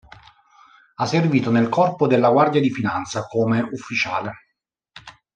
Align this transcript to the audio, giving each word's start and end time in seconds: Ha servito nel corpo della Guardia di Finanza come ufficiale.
Ha 0.95 1.05
servito 1.05 1.51
nel 1.51 1.69
corpo 1.69 2.07
della 2.07 2.31
Guardia 2.31 2.59
di 2.59 2.71
Finanza 2.73 3.27
come 3.27 3.59
ufficiale. 3.61 4.33